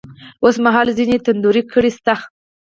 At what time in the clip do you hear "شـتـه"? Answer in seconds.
1.95-2.15